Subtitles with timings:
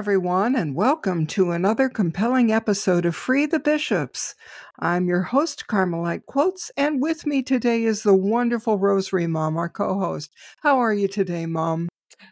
[0.00, 4.34] everyone, and welcome to another compelling episode of Free the Bishops.
[4.78, 9.68] I'm your host, Carmelite Quotes, and with me today is the wonderful Rosary Mum, our
[9.68, 10.32] co host.
[10.62, 11.90] How are you today, Mom?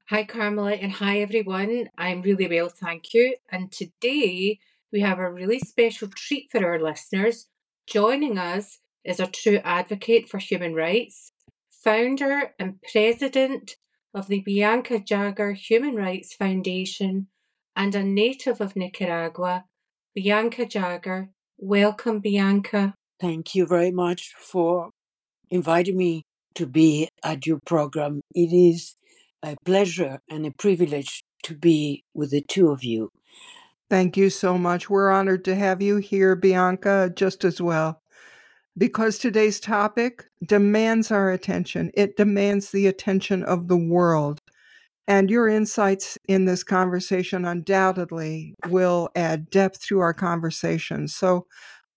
[0.08, 1.90] Hi, Carmelite, and hi, everyone.
[1.98, 3.36] I'm really well, thank you.
[3.50, 4.58] And today
[4.90, 7.48] we have a really special treat for our listeners.
[7.86, 11.32] Joining us is a true advocate for human rights,
[11.68, 13.76] founder and president
[14.14, 17.26] of the Bianca Jagger Human Rights Foundation,
[17.78, 19.64] and a native of Nicaragua,
[20.12, 21.28] Bianca Jagger.
[21.58, 22.92] Welcome, Bianca.
[23.20, 24.90] Thank you very much for
[25.48, 26.24] inviting me
[26.56, 28.20] to be at your program.
[28.34, 28.96] It is
[29.44, 33.10] a pleasure and a privilege to be with the two of you.
[33.88, 34.90] Thank you so much.
[34.90, 38.02] We're honored to have you here, Bianca, just as well.
[38.76, 44.40] Because today's topic demands our attention, it demands the attention of the world.
[45.08, 51.08] And your insights in this conversation undoubtedly will add depth to our conversation.
[51.08, 51.46] So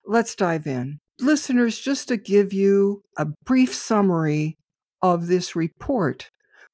[0.05, 0.99] let's dive in.
[1.19, 4.55] Listeners, just to give you a brief summary
[5.01, 6.29] of this report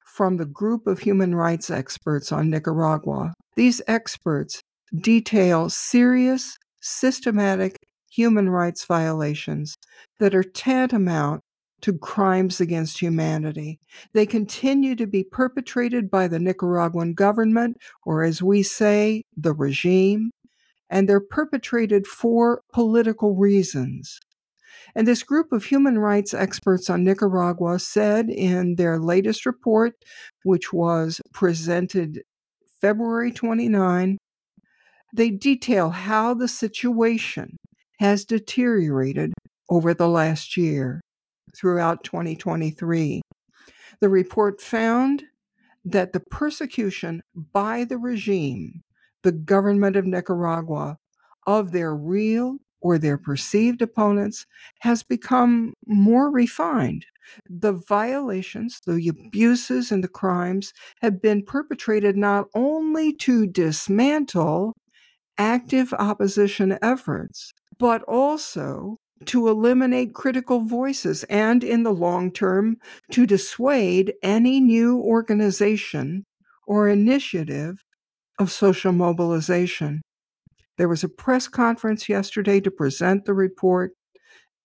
[0.06, 3.34] from the group of human rights experts on Nicaragua.
[3.56, 4.62] These experts
[4.94, 7.76] detail serious, systematic
[8.10, 9.74] human rights violations
[10.20, 11.40] that are tantamount
[11.82, 13.78] to crimes against humanity.
[14.12, 20.30] They continue to be perpetrated by the Nicaraguan government, or as we say, the regime,
[20.90, 24.18] and they're perpetrated for political reasons.
[24.94, 29.94] And this group of human rights experts on Nicaragua said in their latest report,
[30.44, 32.22] which was presented
[32.80, 34.18] February 29,
[35.14, 37.56] they detail how the situation
[37.98, 39.32] has deteriorated
[39.68, 41.00] over the last year
[41.56, 43.20] throughout 2023.
[44.00, 45.24] The report found
[45.84, 48.82] that the persecution by the regime,
[49.22, 50.96] the government of Nicaragua,
[51.46, 54.46] of their real or their perceived opponents
[54.80, 57.04] has become more refined.
[57.48, 60.72] The violations, the abuses, and the crimes
[61.02, 64.74] have been perpetrated not only to dismantle
[65.36, 68.96] active opposition efforts, but also
[69.26, 72.76] to eliminate critical voices and, in the long term,
[73.12, 76.24] to dissuade any new organization
[76.66, 77.82] or initiative
[78.38, 80.00] of social mobilization.
[80.76, 83.92] There was a press conference yesterday to present the report,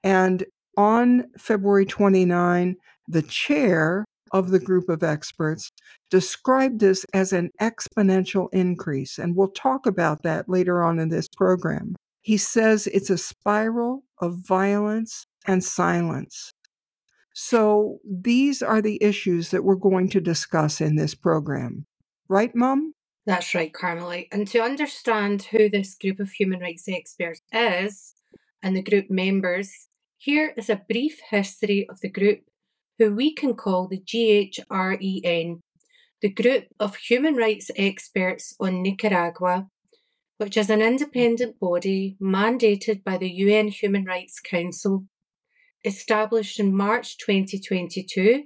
[0.04, 0.46] and
[0.78, 2.76] on February 29,
[3.08, 5.70] the chair of the group of experts
[6.10, 11.28] described this as an exponential increase, and we'll talk about that later on in this
[11.28, 11.96] program.
[12.24, 16.54] He says it's a spiral of violence and silence.
[17.36, 21.86] So these are the issues that we're going to discuss in this program.
[22.30, 22.94] Right, Mum?
[23.26, 24.30] That's right, Carmelite.
[24.32, 28.14] And to understand who this group of human rights experts is
[28.62, 32.40] and the group members, here is a brief history of the group,
[33.00, 35.60] who we can call the GHREN,
[36.22, 39.68] the Group of Human Rights Experts on Nicaragua,
[40.44, 45.06] which is an independent body mandated by the UN Human Rights Council.
[45.86, 48.44] Established in March 2022,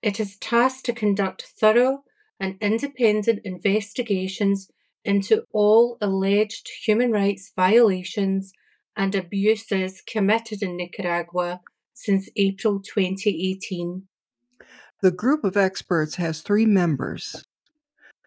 [0.00, 2.02] it is tasked to conduct thorough
[2.40, 4.70] and independent investigations
[5.04, 8.50] into all alleged human rights violations
[8.96, 11.60] and abuses committed in Nicaragua
[11.92, 14.02] since April 2018.
[15.02, 17.44] The group of experts has three members.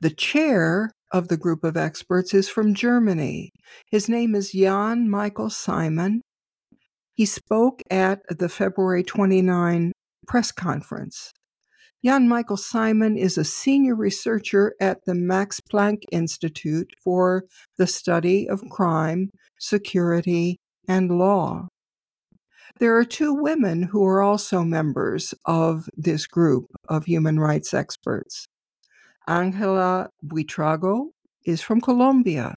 [0.02, 3.52] The chair of the group of experts is from Germany.
[3.90, 6.22] His name is Jan Michael Simon.
[7.14, 9.92] He spoke at the February 29
[10.28, 11.34] press conference.
[12.06, 17.46] Jan Michael Simon is a senior researcher at the Max Planck Institute for
[17.78, 21.68] the Study of Crime, Security, and Law.
[22.80, 28.48] There are two women who are also members of this group of human rights experts.
[29.28, 31.08] Angela Buitrago
[31.46, 32.56] is from Colombia.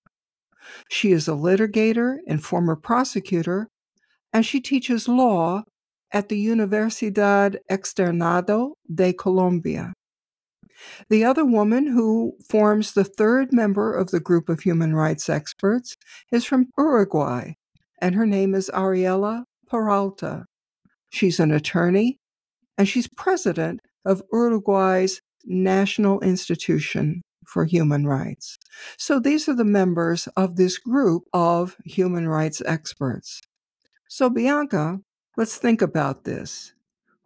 [0.89, 3.69] She is a litigator and former prosecutor,
[4.33, 5.65] and she teaches law
[6.13, 9.93] at the Universidad Externado de Colombia.
[11.09, 15.97] The other woman who forms the third member of the group of human rights experts
[16.33, 17.53] is from Uruguay,
[18.01, 20.47] and her name is Ariela Peralta.
[21.11, 22.19] She's an attorney,
[22.79, 28.59] and she's president of Uruguay's National Institution for Human Rights.
[28.97, 33.41] So these are the members of this group of human rights experts.
[34.09, 35.01] So, Bianca,
[35.41, 36.75] Let's think about this.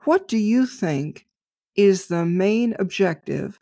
[0.04, 1.26] What do you think
[1.74, 3.58] is the main objective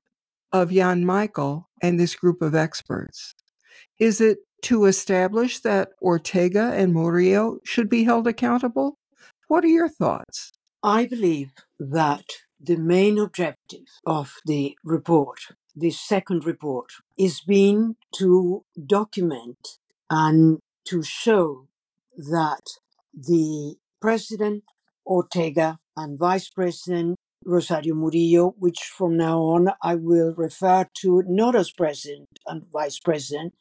[0.52, 3.34] of Jan Michael and this group of experts?
[3.98, 8.98] Is it to establish that Ortega and Murillo should be held accountable?
[9.48, 10.52] What are your thoughts?
[10.82, 12.24] I believe that
[12.62, 15.38] the main objective of the report,
[15.74, 19.78] the second report, is being to document
[20.08, 21.66] and to show
[22.16, 22.62] that
[23.14, 24.62] the President
[25.06, 31.56] Ortega and Vice President Rosario Murillo, which from now on I will refer to not
[31.56, 33.54] as President and Vice President,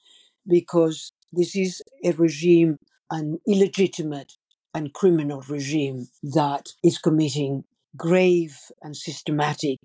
[0.47, 2.77] because this is a regime,
[3.09, 4.33] an illegitimate
[4.73, 7.63] and criminal regime that is committing
[7.97, 9.79] grave and systematic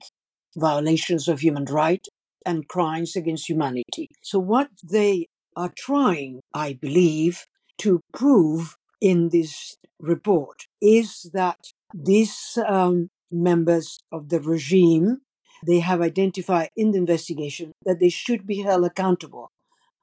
[0.56, 2.08] violations of human rights
[2.44, 4.08] and crimes against humanity.
[4.22, 5.26] So, what they
[5.56, 7.46] are trying, I believe,
[7.78, 11.58] to prove in this report is that
[11.94, 15.18] these um, members of the regime
[15.66, 19.50] they have identified in the investigation that they should be held accountable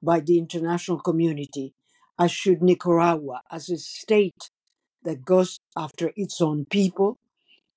[0.02, 1.72] by the international community,
[2.18, 4.50] as should Nicaragua, as a state
[5.04, 7.18] that goes after its own people,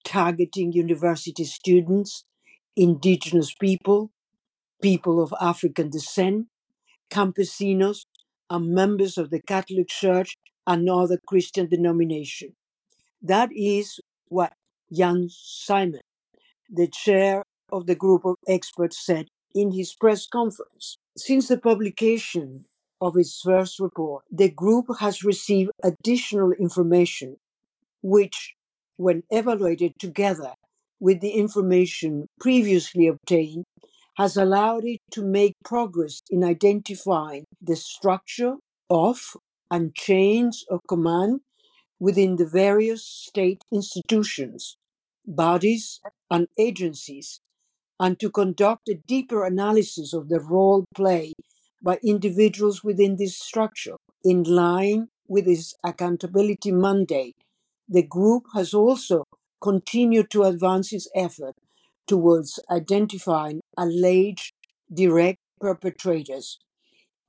[0.04, 2.24] targeting university students,
[2.76, 4.12] indigenous people,
[4.82, 6.48] people of African descent,
[7.10, 8.06] campesinos,
[8.50, 12.54] and members of the Catholic Church and other Christian denominations.
[13.22, 14.54] That is what
[14.94, 16.02] Jan Simon,
[16.70, 20.98] the chair of the group of experts, said in his press conference.
[21.18, 22.66] Since the publication
[23.02, 27.38] of its first report, the group has received additional information
[28.02, 28.54] which,
[28.98, 30.54] when evaluated together
[31.00, 33.66] with the information previously obtained,
[34.18, 38.56] has allowed it to make progress in identifying the structure
[38.90, 39.38] of
[39.72, 41.42] and chains of command
[42.00, 44.78] within the various state institutions,
[45.26, 46.00] bodies,
[46.32, 47.42] and agencies,
[48.00, 51.34] and to conduct a deeper analysis of the role played
[51.82, 57.36] by individuals within this structure in line with its accountability mandate
[57.90, 59.24] the group has also
[59.62, 61.56] continued to advance its effort
[62.08, 64.54] towards identifying alleged
[64.94, 66.60] direct perpetrators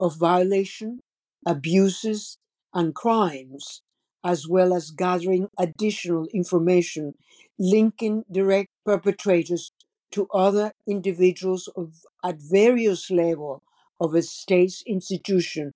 [0.01, 1.01] of violation,
[1.47, 2.39] abuses,
[2.75, 3.83] and crimes,
[4.25, 7.15] as well as gathering additional information
[7.59, 9.73] linking direct perpetrators
[10.11, 11.95] to other individuals of,
[12.25, 13.61] at various levels
[14.01, 15.73] of a state's institution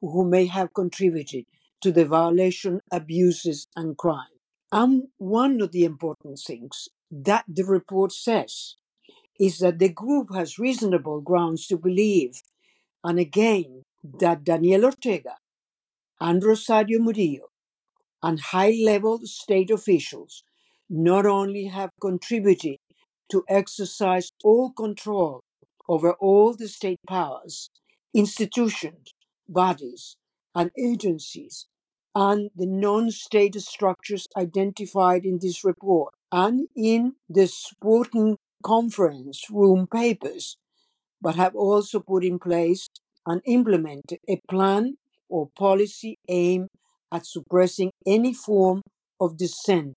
[0.00, 1.44] who may have contributed
[1.82, 4.38] to the violation, abuses, and crime.
[4.70, 8.76] And one of the important things that the report says
[9.38, 12.42] is that the group has reasonable grounds to believe,
[13.04, 13.82] and again,
[14.20, 15.36] that Daniel Ortega
[16.20, 17.48] and Rosario Murillo
[18.22, 20.44] and high level state officials
[20.88, 22.76] not only have contributed
[23.30, 25.40] to exercise all control
[25.88, 27.70] over all the state powers,
[28.14, 29.12] institutions,
[29.48, 30.16] bodies,
[30.54, 31.66] and agencies,
[32.14, 39.86] and the non state structures identified in this report and in the supporting conference room
[39.86, 40.56] papers,
[41.20, 42.88] but have also put in place
[43.26, 44.96] and implemented a plan
[45.28, 46.68] or policy aimed
[47.10, 48.82] at suppressing any form
[49.20, 49.94] of dissent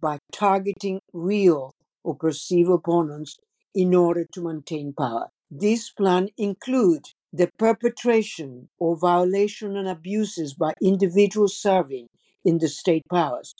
[0.00, 1.72] by targeting real
[2.04, 3.36] or perceived opponents
[3.74, 5.28] in order to maintain power.
[5.50, 12.08] This plan includes the perpetration or violation and abuses by individuals serving
[12.44, 13.54] in the state powers,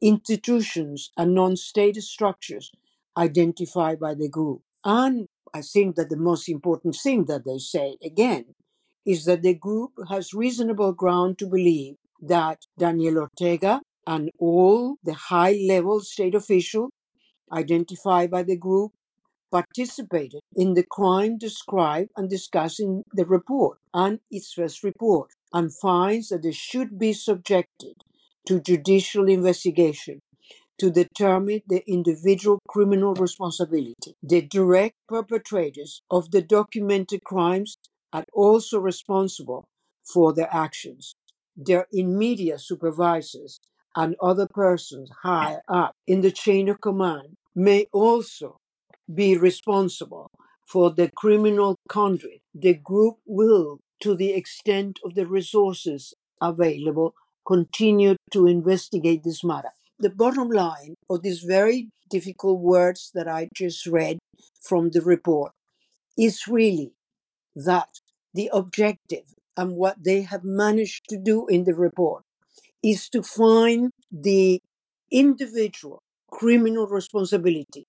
[0.00, 2.70] institutions and non-state structures
[3.16, 4.62] identified by the group.
[4.84, 8.54] And I think that the most important thing that they say again
[9.06, 15.14] is that the group has reasonable ground to believe that Daniel Ortega and all the
[15.14, 16.90] high level state officials
[17.52, 18.92] identified by the group
[19.52, 25.74] participated in the crime described and discussed in the report and its first report and
[25.74, 27.94] finds that they should be subjected
[28.46, 30.20] to judicial investigation
[30.78, 34.16] to determine the individual criminal responsibility.
[34.22, 37.76] The direct perpetrators of the documented crimes
[38.12, 39.64] are also responsible
[40.12, 41.14] for their actions.
[41.56, 43.60] Their immediate supervisors
[43.94, 48.56] and other persons higher up in the chain of command may also
[49.14, 50.28] be responsible
[50.66, 52.40] for the criminal conduct.
[52.54, 57.14] The group will, to the extent of the resources available,
[57.46, 59.70] continue to investigate this matter.
[59.98, 64.18] The bottom line of these very difficult words that I just read
[64.60, 65.52] from the report
[66.18, 66.92] is really
[67.54, 67.88] that
[68.34, 72.22] the objective and what they have managed to do in the report
[72.82, 74.60] is to find the
[75.10, 76.00] individual
[76.30, 77.84] criminal responsibility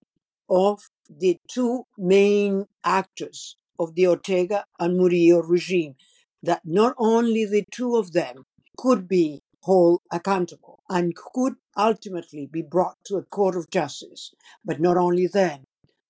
[0.50, 5.96] of the two main actors of the Ortega and Murillo regime,
[6.42, 8.46] that not only the two of them
[8.78, 14.34] could be held accountable and could ultimately be brought to a court of justice,
[14.64, 15.64] but not only them,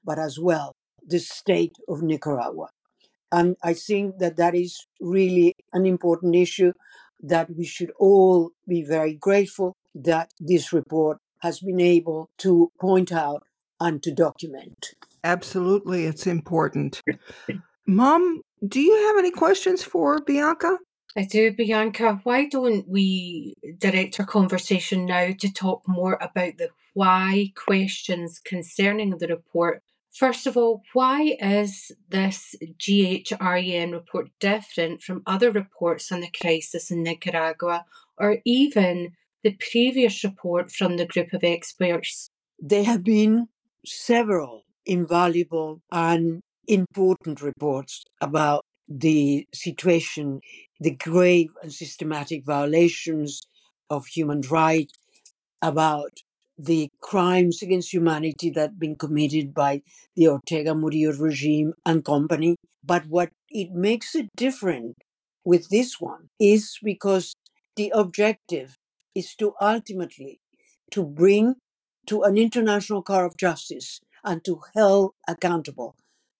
[0.03, 2.69] but as well the state of Nicaragua.
[3.31, 6.73] And I think that that is really an important issue
[7.21, 13.12] that we should all be very grateful that this report has been able to point
[13.12, 13.43] out
[13.80, 14.94] and to document.
[15.24, 17.01] Absolutely, it's important.
[17.88, 20.77] Mom, do you have any questions for Bianca?
[21.15, 22.20] I do, Bianca.
[22.24, 29.18] Why don't we direct our conversation now to talk more about the why questions concerning
[29.18, 29.84] the report?
[30.13, 36.92] First of all, why is this GHREN report different from other reports on the crisis
[36.92, 37.86] in Nicaragua
[38.18, 39.13] or even
[39.44, 42.30] the previous report from the group of experts?
[42.60, 43.48] There have been
[43.85, 50.41] several invaluable and important reports about the situation,
[50.79, 53.41] the grave and systematic violations
[53.89, 54.93] of human rights,
[55.61, 56.11] about
[56.57, 59.81] the crimes against humanity that have been committed by
[60.15, 62.55] the Ortega Murillo regime and company.
[62.83, 64.95] But what it makes it different
[65.43, 67.33] with this one is because
[67.75, 68.77] the objective
[69.15, 70.39] is to ultimately
[70.91, 71.55] to bring
[72.07, 75.95] to an international court of justice and to hold accountable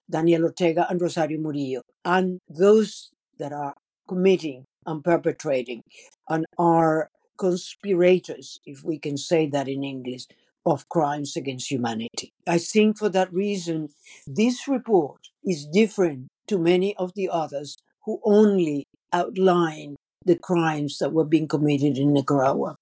[0.10, 3.74] Daniel Ortega and Rosario Murillo and those that are
[4.08, 5.82] committing and perpetrating
[6.29, 10.25] and are conspirators, if we can say that in English,
[10.65, 12.32] of crimes against humanity.
[12.48, 13.89] I think for that reason,
[14.25, 21.12] this report is different to many of the others who only outline the crimes that
[21.12, 22.75] were being committed in Nicaragua.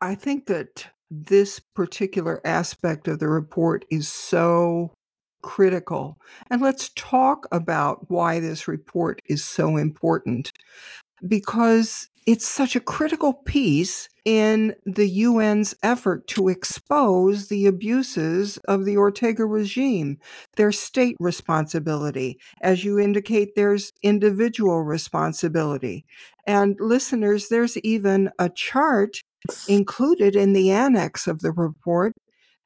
[0.00, 4.92] I think that this particular aspect of the report is so
[5.42, 6.18] critical.
[6.50, 10.52] And let's talk about why this report is so important
[11.26, 18.84] because it's such a critical piece in the UN's effort to expose the abuses of
[18.84, 20.18] the Ortega regime.
[20.56, 22.38] their state responsibility.
[22.60, 26.04] As you indicate, there's individual responsibility.
[26.46, 29.22] And listeners, there's even a chart
[29.68, 32.14] included in the annex of the report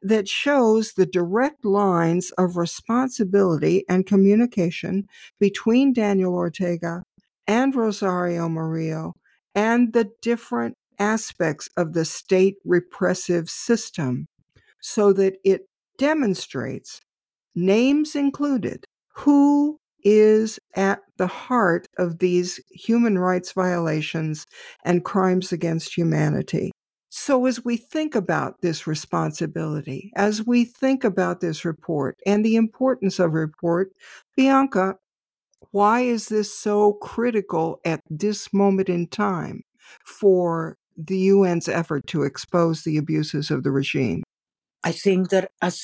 [0.03, 5.07] that shows the direct lines of responsibility and communication
[5.39, 7.05] between Daniel Ortega
[7.47, 9.15] and Rosario Murillo
[9.55, 14.27] and the different aspects of the state repressive system
[14.81, 15.63] so that it
[15.99, 17.01] demonstrates,
[17.55, 24.45] names included, who is at the heart of these human rights violations
[24.85, 26.73] and crimes against humanity.
[27.11, 32.57] So, as we think about this responsibility, as we think about this report and the
[32.57, 33.93] importance of report,
[34.37, 34.97] Bianca,
[35.71, 39.63] why is this so critical at this moment in time
[40.05, 44.25] for the UN's effort to expose the abuses of the regime?
[44.83, 45.81] I think that as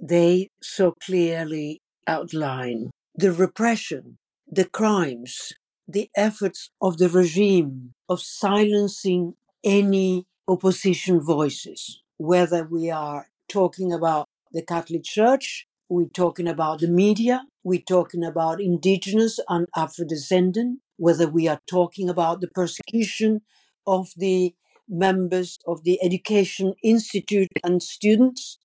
[0.00, 4.16] they so clearly outline, the repression,
[4.54, 5.52] the crimes,
[5.88, 9.34] the efforts of the regime of silencing
[9.64, 16.88] any opposition voices, whether we are talking about the Catholic Church, we're talking about the
[16.88, 23.40] media, we're talking about indigenous and Afro descendant, whether we are talking about the persecution
[23.88, 24.54] of the
[24.88, 28.58] members of the Education Institute and students.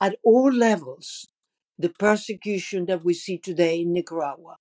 [0.00, 1.28] At all levels,
[1.78, 4.56] the persecution that we see today in Nicaragua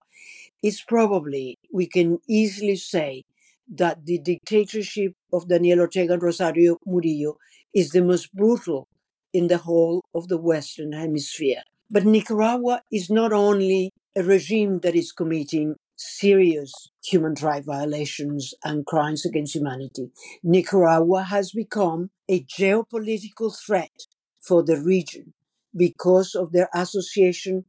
[0.63, 3.23] is probably, we can easily say,
[3.71, 7.37] that the dictatorship of Daniel Ortega and Rosario Murillo
[7.73, 8.87] is the most brutal
[9.33, 11.61] in the whole of the Western Hemisphere.
[11.91, 16.71] But Nicaragua is not only a regime that is committing serious
[17.03, 20.11] human rights violations and crimes against humanity.
[20.43, 23.91] Nicaragua has become a geopolitical threat
[24.39, 25.33] for the region
[25.75, 27.65] because of their association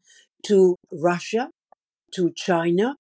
[0.47, 1.51] to Russia,
[2.13, 2.97] to China,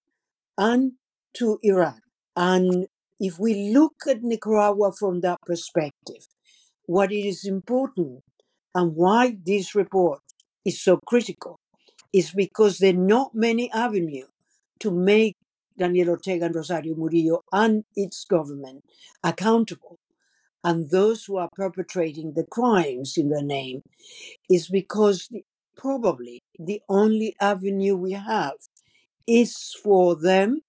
[0.58, 0.92] and
[1.34, 2.00] to Iran.
[2.36, 2.86] And
[3.18, 6.26] if we look at Nicaragua from that perspective,
[6.86, 8.22] what is important
[8.74, 10.20] and why this report
[10.64, 11.58] is so critical
[12.12, 14.28] is because there are not many avenues
[14.80, 15.36] to make
[15.78, 18.84] Daniel Ortega and Rosario Murillo and its government
[19.22, 19.98] accountable.
[20.62, 23.82] And those who are perpetrating the crimes in their name
[24.50, 25.42] is because the,
[25.76, 28.54] probably the only avenue we have
[29.30, 30.62] is for them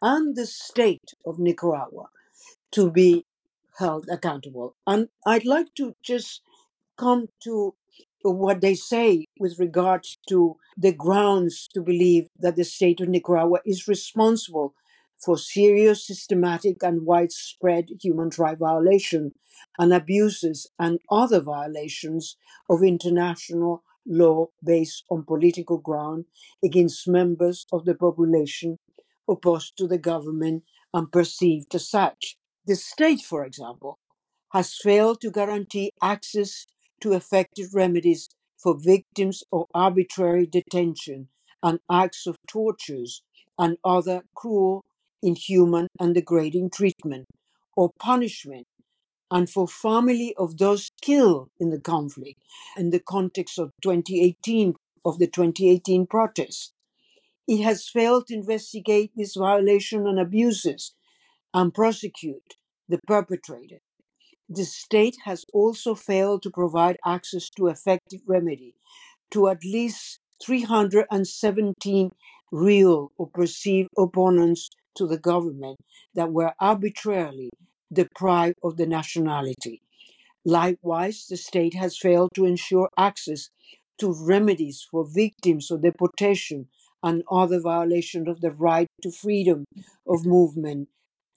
[0.00, 2.06] and the state of Nicaragua
[2.72, 3.26] to be
[3.78, 4.74] held accountable.
[4.86, 6.40] And I'd like to just
[6.96, 7.74] come to
[8.22, 13.58] what they say with regards to the grounds to believe that the state of Nicaragua
[13.64, 14.74] is responsible
[15.24, 19.32] for serious, systematic, and widespread human rights violations
[19.78, 22.36] and abuses and other violations
[22.68, 26.24] of international law based on political ground
[26.64, 28.78] against members of the population
[29.28, 30.62] opposed to the government
[30.94, 32.36] and perceived as such.
[32.66, 33.98] The state, for example,
[34.52, 36.66] has failed to guarantee access
[37.00, 41.28] to effective remedies for victims of arbitrary detention
[41.62, 43.22] and acts of tortures
[43.58, 44.84] and other cruel,
[45.22, 47.26] inhuman, and degrading treatment
[47.76, 48.66] or punishment,
[49.30, 52.40] and for family of those killed in the conflict
[52.76, 56.72] in the context of 2018 of the 2018 protests.
[57.48, 60.94] It has failed to investigate this violation and abuses
[61.54, 62.54] and prosecute
[62.88, 63.80] the perpetrator.
[64.48, 68.74] The state has also failed to provide access to effective remedy
[69.30, 72.10] to at least 317
[72.52, 75.78] real or perceived opponents to the government
[76.14, 77.50] that were arbitrarily
[77.92, 79.82] deprived of the nationality.
[80.44, 83.50] Likewise, the state has failed to ensure access
[83.98, 86.68] to remedies for victims of deportation
[87.02, 89.64] and other violations of the right to freedom
[90.06, 90.88] of movement,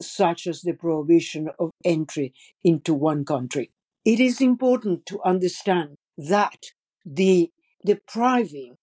[0.01, 3.71] such as the prohibition of entry into one country.
[4.05, 6.71] It is important to understand that
[7.05, 7.49] the
[7.85, 8.75] depriving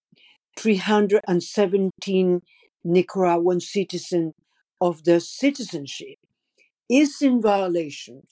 [0.58, 2.42] 317
[2.84, 4.32] Nicaraguan citizens
[4.80, 6.16] of their citizenship
[6.88, 8.26] is in violation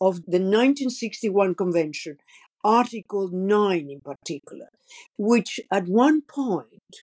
[0.00, 2.18] of the 1961 Convention,
[2.64, 4.68] Article 9 in particular,
[5.16, 7.02] which at one point,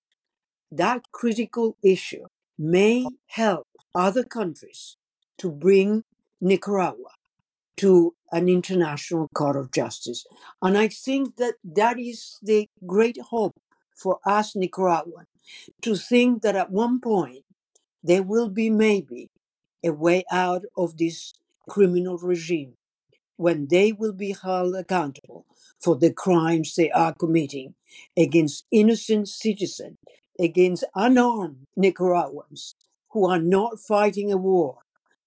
[0.71, 2.25] that critical issue
[2.57, 4.97] may help other countries
[5.37, 6.03] to bring
[6.41, 7.11] Nicaragua
[7.77, 10.25] to an international court of justice.
[10.61, 13.55] And I think that that is the great hope
[13.95, 15.25] for us Nicaraguan
[15.81, 17.43] to think that at one point
[18.03, 19.29] there will be maybe
[19.83, 21.33] a way out of this
[21.69, 22.73] criminal regime
[23.37, 25.45] when they will be held accountable
[25.81, 27.73] for the crimes they are committing
[28.17, 29.97] against innocent citizens,
[30.39, 32.75] against unarmed Nicaraguans
[33.11, 34.77] who are not fighting a war,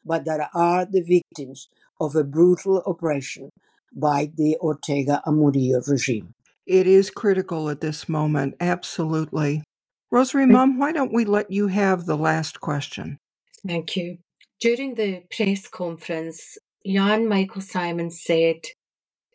[0.04, 1.68] but that are the victims
[2.00, 3.50] of a brutal oppression
[3.94, 6.32] by the Ortega and Murillo regime.
[6.66, 9.62] It is critical at this moment, absolutely.
[10.10, 13.18] Rosary Mum, why don't we let you have the last question?
[13.66, 14.18] Thank you.
[14.58, 18.64] During the press conference, Jan Michael Simon said,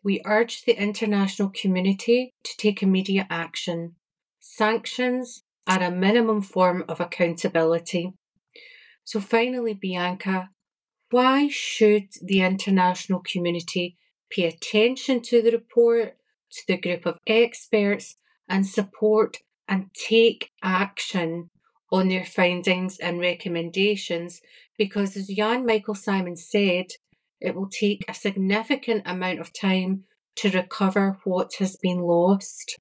[0.02, 3.94] We urge the international community to take immediate action.
[4.40, 8.12] Sanctions are a minimum form of accountability.
[9.04, 10.50] So, finally, Bianca,
[11.10, 13.96] why should the international community
[14.28, 16.16] pay attention to the report,
[16.50, 18.16] to the group of experts,
[18.48, 19.36] and support
[19.68, 21.48] and take action
[21.92, 24.40] on their findings and recommendations?
[24.76, 26.86] Because, as Jan Michael Simon said,
[27.40, 30.04] it will take a significant amount of time
[30.36, 32.78] to recover what has been lost.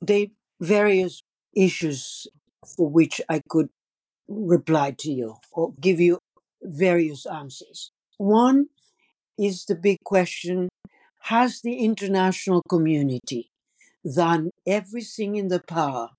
[0.00, 1.22] The various
[1.56, 2.26] issues
[2.76, 3.68] for which I could
[4.28, 6.18] reply to you or give you
[6.62, 7.90] various answers.
[8.16, 8.66] One
[9.38, 10.68] is the big question
[11.22, 13.50] Has the international community
[14.14, 16.10] done everything in the power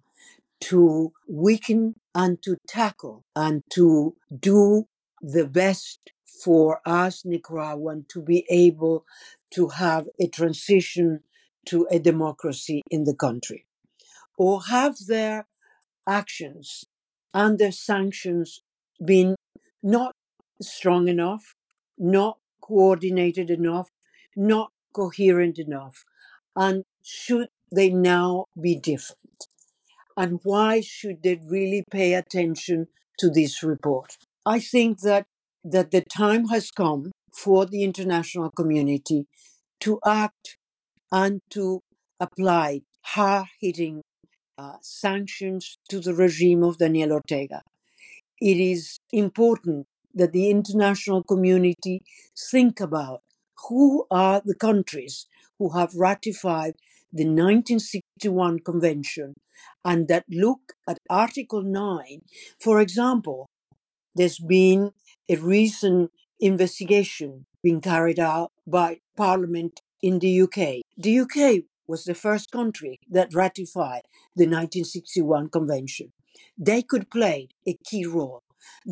[0.61, 4.85] to weaken and to tackle and to do
[5.21, 5.99] the best
[6.43, 9.05] for us Nicaraguan to be able
[9.51, 11.21] to have a transition
[11.65, 13.65] to a democracy in the country?
[14.37, 15.47] Or have their
[16.07, 16.85] actions
[17.33, 18.61] under sanctions
[19.03, 19.35] been
[19.83, 20.13] not
[20.61, 21.55] strong enough,
[21.97, 23.89] not coordinated enough,
[24.35, 26.05] not coherent enough?
[26.55, 29.47] And should they now be different?
[30.17, 32.87] And why should they really pay attention
[33.19, 34.17] to this report?
[34.45, 35.25] I think that,
[35.63, 39.27] that the time has come for the international community
[39.81, 40.57] to act
[41.11, 41.81] and to
[42.19, 44.01] apply hard hitting
[44.57, 47.61] uh, sanctions to the regime of Daniel Ortega.
[48.39, 52.01] It is important that the international community
[52.51, 53.21] think about
[53.67, 55.27] who are the countries
[55.59, 56.75] who have ratified
[57.11, 59.33] the 1961 convention
[59.85, 62.21] and that look at article 9
[62.59, 63.47] for example
[64.15, 64.91] there's been
[65.29, 72.15] a recent investigation being carried out by parliament in the UK the UK was the
[72.15, 74.01] first country that ratified
[74.35, 76.11] the 1961 convention.
[76.57, 78.41] They could play a key role.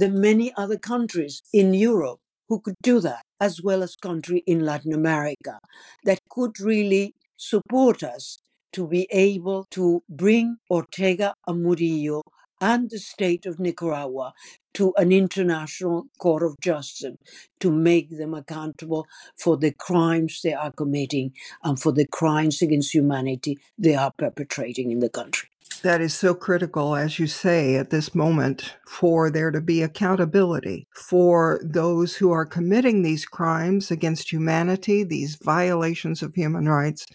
[0.01, 4.59] Are many other countries in Europe who could do that, as well as countries in
[4.65, 5.59] Latin America
[6.03, 8.37] that could really support us
[8.73, 12.21] to be able to bring Ortega and Murillo
[12.59, 14.33] and the state of Nicaragua
[14.73, 17.15] to an international court of justice
[17.59, 19.05] to make them accountable
[19.37, 21.33] for the crimes they are committing
[21.63, 25.49] and for the crimes against humanity they are perpetrating in the country.
[25.81, 30.87] That is so critical, as you say, at this moment, for there to be accountability
[30.95, 37.05] for those who are committing these crimes against humanity, these violations of human rights,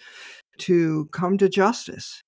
[0.61, 2.23] to come to justice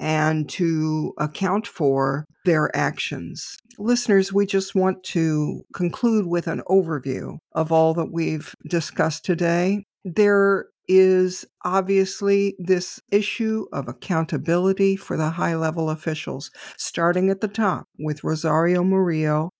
[0.00, 3.56] and to account for their actions.
[3.78, 9.84] Listeners, we just want to conclude with an overview of all that we've discussed today.
[10.04, 17.48] There is obviously this issue of accountability for the high level officials, starting at the
[17.48, 19.50] top with Rosario Murillo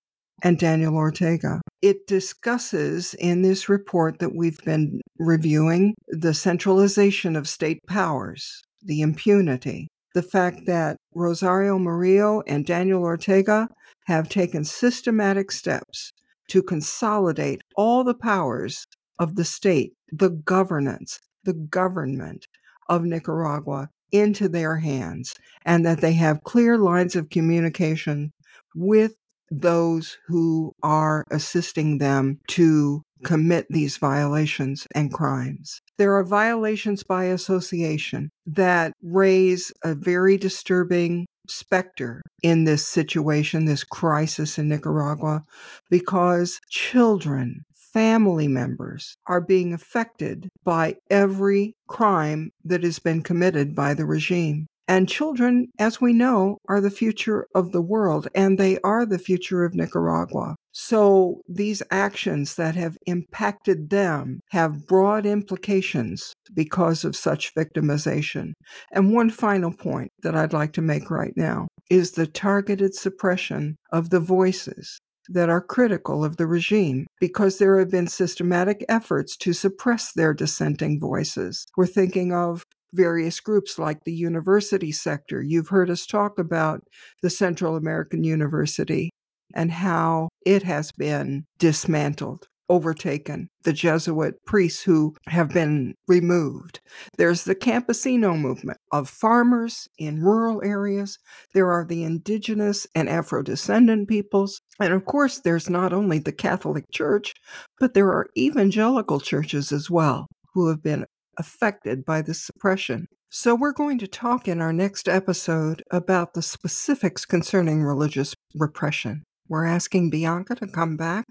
[0.42, 1.60] and Daniel Ortega.
[1.86, 9.02] It discusses in this report that we've been reviewing the centralization of state powers, the
[9.02, 13.68] impunity, the fact that Rosario Murillo and Daniel Ortega
[14.06, 16.10] have taken systematic steps
[16.48, 18.84] to consolidate all the powers
[19.20, 22.48] of the state, the governance, the government
[22.88, 28.32] of Nicaragua into their hands, and that they have clear lines of communication
[28.74, 29.14] with
[29.50, 35.80] those who are assisting them to commit these violations and crimes.
[35.98, 43.84] There are violations by association that raise a very disturbing specter in this situation, this
[43.84, 45.44] crisis in Nicaragua,
[45.90, 53.94] because children, family members are being affected by every crime that has been committed by
[53.94, 54.66] the regime.
[54.88, 59.18] And children, as we know, are the future of the world, and they are the
[59.18, 60.54] future of Nicaragua.
[60.72, 68.52] So these actions that have impacted them have broad implications because of such victimization.
[68.92, 73.76] And one final point that I'd like to make right now is the targeted suppression
[73.92, 79.36] of the voices that are critical of the regime because there have been systematic efforts
[79.38, 81.66] to suppress their dissenting voices.
[81.76, 85.42] We're thinking of various groups like the university sector.
[85.42, 86.82] You've heard us talk about
[87.22, 89.10] the Central American University
[89.54, 96.80] and how it has been dismantled, overtaken, the Jesuit priests who have been removed.
[97.16, 101.18] There's the campesino movement of farmers in rural areas.
[101.54, 104.60] There are the indigenous and Afro descendant peoples.
[104.80, 107.34] And of course, there's not only the Catholic Church,
[107.78, 111.06] but there are evangelical churches as well who have been
[111.38, 113.06] affected by this suppression.
[113.28, 119.24] So, we're going to talk in our next episode about the specifics concerning religious repression.
[119.48, 121.26] We're asking Bianca to come back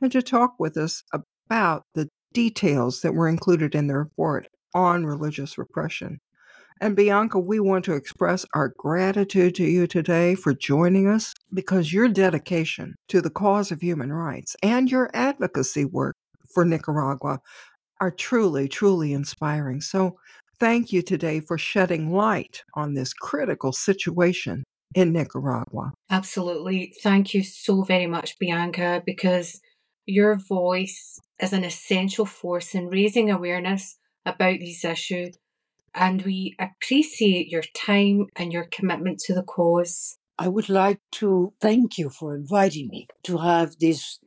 [0.00, 1.02] and to talk with us
[1.50, 6.18] about the details that were included in the report on religious repression.
[6.80, 11.92] And Bianca, we want to express our gratitude to you today for joining us because
[11.92, 16.14] your dedication to the cause of human rights and your advocacy work
[16.54, 17.40] for Nicaragua
[18.00, 19.80] are truly, truly inspiring.
[19.80, 20.18] So,
[20.58, 25.92] thank you today for shedding light on this critical situation in Nicaragua.
[26.10, 26.94] Absolutely.
[27.02, 29.60] Thank you so very much, Bianca, because
[30.06, 35.36] your voice is an essential force in raising awareness about these issues.
[35.94, 40.16] And we appreciate your time and your commitment to the cause.
[40.38, 44.18] I would like to thank you for inviting me to have this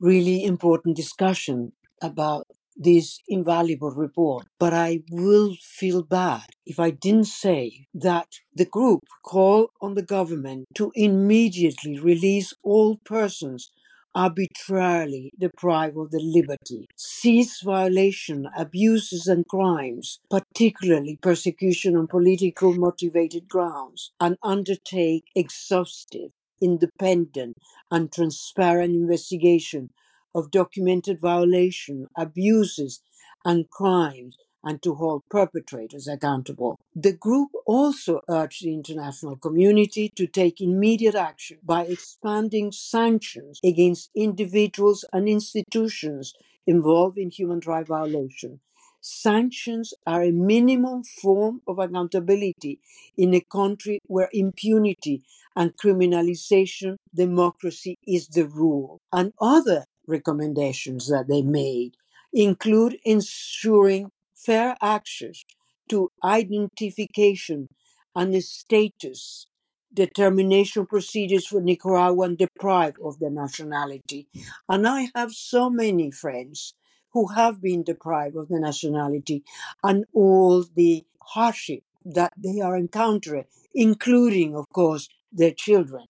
[0.00, 2.46] really important discussion about
[2.78, 4.46] this invaluable report.
[4.58, 10.02] But I will feel bad if I didn't say that the group called on the
[10.02, 13.70] government to immediately release all persons
[14.14, 23.48] arbitrarily deprived of their liberty, cease violation, abuses, and crimes, particularly persecution on political motivated
[23.48, 27.56] grounds, and undertake exhaustive, independent,
[27.90, 29.90] and transparent investigation
[30.34, 33.00] of documented violation, abuses,
[33.44, 36.76] and crimes and to hold perpetrators accountable.
[36.94, 44.10] The group also urged the international community to take immediate action by expanding sanctions against
[44.14, 46.34] individuals and institutions
[46.66, 48.60] involved in human rights violation.
[49.00, 52.80] Sanctions are a minimum form of accountability
[53.16, 55.22] in a country where impunity
[55.54, 59.00] and criminalization democracy is the rule.
[59.12, 61.96] And other recommendations that they made
[62.32, 65.44] include ensuring fair access
[65.88, 67.68] to identification
[68.14, 69.46] and status
[69.92, 74.28] determination procedures for Nicaraguan deprived of their nationality.
[74.68, 76.74] And I have so many friends
[77.12, 79.42] who have been deprived of their nationality
[79.82, 83.44] and all the hardship that they are encountering,
[83.74, 86.04] including, of course, their children.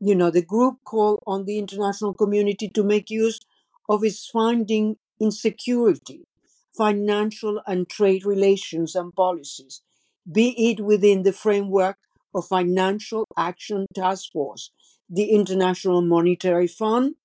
[0.00, 3.40] You know, the group called on the international community to make use
[3.88, 6.24] of its finding insecurity,
[6.76, 9.82] financial and trade relations and policies,
[10.30, 11.96] be it within the framework
[12.34, 14.70] of Financial Action Task Force,
[15.08, 17.16] the International Monetary Fund,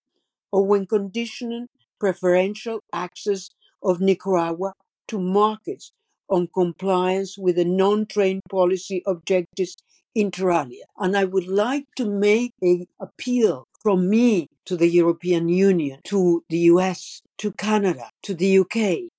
[0.52, 1.68] or when conditioning
[2.00, 3.50] preferential access
[3.84, 4.74] of Nicaragua
[5.08, 5.92] to markets
[6.30, 9.76] on compliance with the non-trade policy objectives
[10.16, 10.86] inter alia.
[10.98, 16.44] And I would like to make a appeal from me to the European Union, to
[16.50, 19.12] the US, to Canada, to the UK,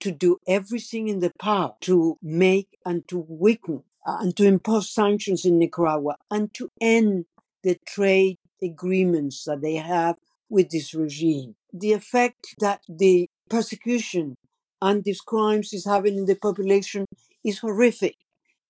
[0.00, 4.90] to do everything in the power to make and to weaken uh, and to impose
[4.90, 7.26] sanctions in Nicaragua and to end
[7.62, 10.16] the trade agreements that they have
[10.48, 11.54] with this regime.
[11.72, 14.36] The effect that the persecution
[14.80, 17.04] and these crimes is having in the population
[17.44, 18.16] is horrific.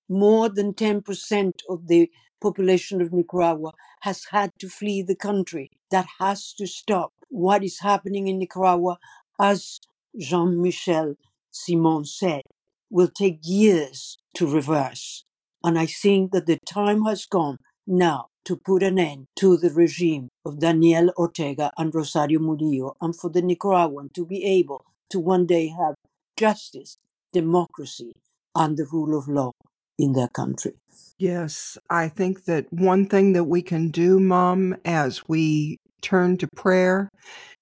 [0.08, 5.70] More than 10% of the population of Nicaragua has had to flee the country.
[5.90, 7.12] That has to stop.
[7.28, 8.98] What is happening in Nicaragua,
[9.38, 9.80] as
[10.16, 11.16] Jean Michel
[11.50, 12.42] Simon said,
[12.90, 15.24] will take years to reverse.
[15.62, 19.70] And I think that the time has come now to put an end to the
[19.70, 25.20] regime of Daniel Ortega and Rosario Murillo and for the Nicaraguan to be able to
[25.20, 25.96] one day have
[26.36, 26.96] justice,
[27.32, 28.12] democracy,
[28.54, 29.52] and the rule of law
[29.98, 30.72] in their country.
[31.18, 36.48] Yes, I think that one thing that we can do, Mom, as we turn to
[36.54, 37.08] prayer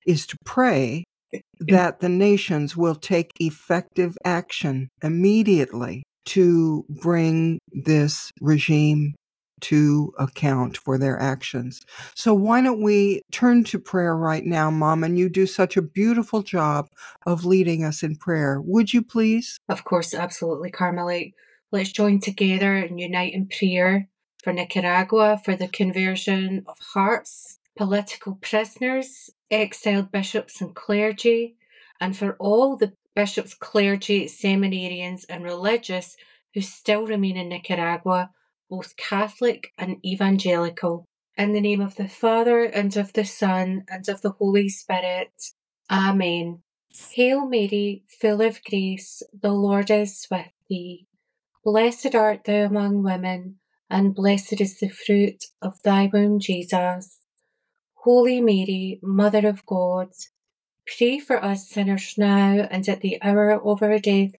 [0.07, 1.05] is to pray
[1.59, 9.15] that the nations will take effective action immediately to bring this regime
[9.61, 11.81] to account for their actions.
[12.15, 15.03] So why don't we turn to prayer right now, Mom?
[15.03, 16.89] And you do such a beautiful job
[17.25, 18.61] of leading us in prayer.
[18.61, 19.57] Would you please?
[19.69, 21.33] Of course, absolutely, Carmelite.
[21.73, 24.09] Let's join together and unite in prayer
[24.43, 31.57] for Nicaragua, for the conversion of hearts, political prisoners, exiled bishops and clergy,
[32.01, 36.17] and for all the bishops, clergy, seminarians, and religious
[36.55, 38.31] who still remain in Nicaragua
[38.69, 41.07] both Catholic and evangelical.
[41.37, 45.33] In the name of the Father, and of the Son, and of the Holy Spirit.
[45.91, 46.63] Amen.
[47.13, 51.07] Hail Mary, full of grace, the Lord is with thee.
[51.67, 53.59] Blessed art thou among women,
[53.91, 57.19] and blessed is the fruit of thy womb, Jesus.
[58.05, 60.11] Holy Mary, Mother of God,
[60.87, 64.31] pray for us sinners now and at the hour of our death.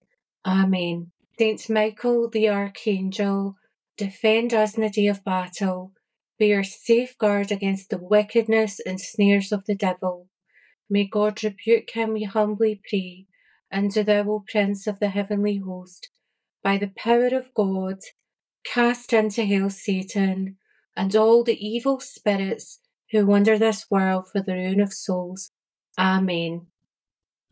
[0.46, 1.12] Amen.
[1.38, 3.58] Saint Michael the Archangel,
[3.98, 5.92] defend us in the day of battle,
[6.40, 10.30] be our safeguard against the wickedness and snares of the devil.
[10.90, 13.26] May God rebuke him, we humbly pray,
[13.70, 16.07] and do thou, O Prince of the heavenly host,
[16.67, 17.99] by the power of God,
[18.65, 20.58] cast into hell Satan
[20.97, 25.51] and all the evil spirits who wander this world for the ruin of souls.
[25.97, 26.67] Amen.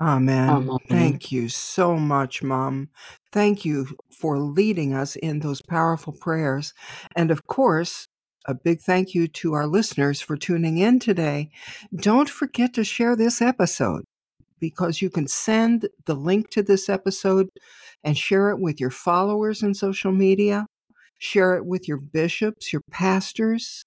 [0.02, 0.50] Amen.
[0.50, 0.80] Amen.
[0.90, 2.90] Thank you so much, Mom.
[3.32, 6.74] Thank you for leading us in those powerful prayers.
[7.16, 8.10] And of course,
[8.46, 11.52] a big thank you to our listeners for tuning in today.
[11.96, 14.04] Don't forget to share this episode
[14.60, 17.50] because you can send the link to this episode
[18.06, 20.68] and share it with your followers in social media,
[21.18, 23.84] share it with your bishops, your pastors,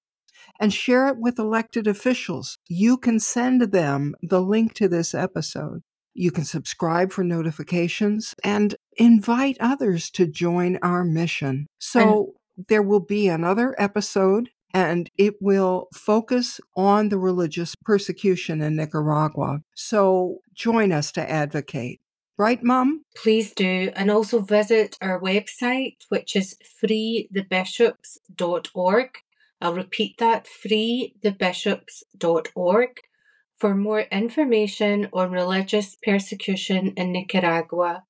[0.61, 2.59] and share it with elected officials.
[2.68, 5.83] You can send them the link to this episode.
[6.14, 11.68] You can subscribe for notifications and invite others to join our mission.
[11.78, 12.35] So
[12.66, 19.61] there will be another episode and it will focus on the religious persecution in Nicaragua.
[19.74, 22.00] So join us to advocate.
[22.38, 23.03] Right, Mom?
[23.16, 29.09] Please do, and also visit our website, which is freethebishops.org.
[29.61, 32.90] I'll repeat that freethebishops.org
[33.59, 38.05] for more information on religious persecution in Nicaragua.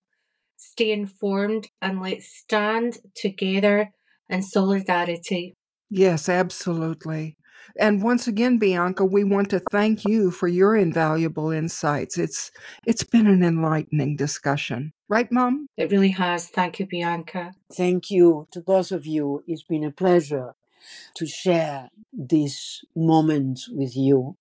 [0.59, 3.95] Stay informed and let's stand together
[4.29, 5.55] in solidarity.
[5.88, 7.38] Yes, absolutely.
[7.79, 12.19] And once again, Bianca, we want to thank you for your invaluable insights.
[12.19, 12.51] It's
[12.85, 14.93] it's been an enlightening discussion.
[15.09, 15.69] Right, Mom?
[15.77, 16.49] It really has.
[16.49, 17.53] Thank you, Bianca.
[17.73, 19.45] Thank you to both of you.
[19.47, 20.55] It's been a pleasure
[21.14, 24.37] to share this moment with you,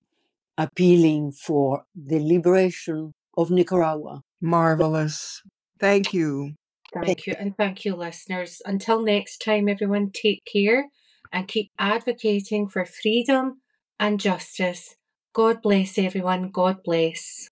[0.58, 4.24] appealing for the liberation of Nicaragua.
[4.42, 5.44] Marvelous.
[5.80, 6.54] Thank you.
[6.92, 7.36] Thank you.
[7.38, 8.62] And thank you, listeners.
[8.66, 10.88] Until next time, everyone, take care
[11.32, 13.62] and keep advocating for freedom
[14.00, 14.96] and justice.
[15.34, 16.50] God bless everyone.
[16.50, 17.50] God bless.